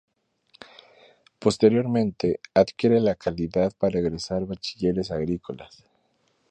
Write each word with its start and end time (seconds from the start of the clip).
Posteriormente, 1.37 2.39
adquiere 2.55 2.99
la 3.01 3.13
calidad 3.13 3.71
para 3.77 3.99
egresar 3.99 4.47
bachilleres 4.47 5.11
agrícolas. 5.11 5.85